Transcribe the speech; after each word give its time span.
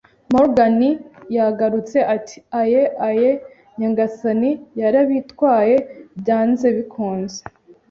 Morgan 0.33 0.79
yagarutse 1.37 1.97
ati: 2.15 2.37
"Aye, 2.61 2.81
aye, 3.07 3.29
nyagasani, 3.79 4.51
yarabitwaye, 4.79 5.75
byanze 6.19 6.67
bikunze". 6.75 7.39